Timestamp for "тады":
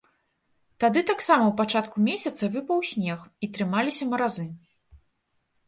0.83-1.03